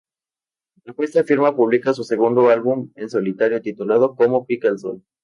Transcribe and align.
Bajo 0.83 1.03
esta 1.03 1.23
firma 1.23 1.55
publica 1.55 1.93
su 1.93 2.03
segundo 2.03 2.49
álbum 2.49 2.91
en 2.95 3.07
solitario 3.07 3.61
titulado 3.61 4.15
"Cómo 4.15 4.47
pica 4.47 4.67
el 4.67 4.79
sol". 4.79 5.03